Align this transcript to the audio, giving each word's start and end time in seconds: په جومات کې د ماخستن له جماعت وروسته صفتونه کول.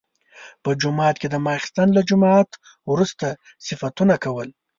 په 0.63 0.69
جومات 0.81 1.15
کې 1.21 1.27
د 1.31 1.35
ماخستن 1.47 1.87
له 1.97 2.01
جماعت 2.09 2.49
وروسته 2.91 3.25
صفتونه 3.67 4.15
کول. 4.23 4.49